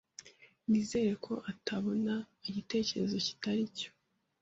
[0.69, 2.13] Nizere ko atabona
[2.47, 3.89] igitekerezo kitari cyo